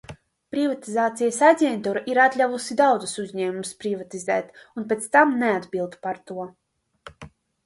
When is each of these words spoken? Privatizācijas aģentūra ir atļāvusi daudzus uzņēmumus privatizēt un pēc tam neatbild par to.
Privatizācijas 0.53 1.35
aģentūra 1.49 2.01
ir 2.11 2.19
atļāvusi 2.23 2.77
daudzus 2.79 3.13
uzņēmumus 3.25 3.75
privatizēt 3.85 4.51
un 4.83 4.89
pēc 4.95 5.07
tam 5.19 5.37
neatbild 5.45 6.01
par 6.09 6.19
to. 6.33 6.49